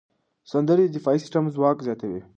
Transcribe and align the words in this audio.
سندرې 0.51 0.85
د 0.87 0.91
دفاعي 0.95 1.19
سیستم 1.23 1.45
ځواک 1.55 1.77
زیاتوي. 1.87 2.21